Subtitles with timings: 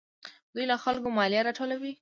[0.53, 1.89] دوی له خلکو مالیه راټولوي.